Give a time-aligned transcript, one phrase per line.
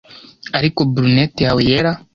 [0.57, 1.91] ariko brunette yawe yera